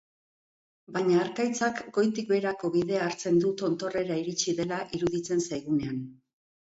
[0.95, 6.01] Baina harkaitzak goitik beherako bidea hartzen du tontorrera iritsi dela iruditzen zaigunean.